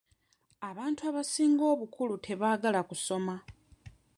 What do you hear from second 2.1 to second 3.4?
tebaagala kusoma.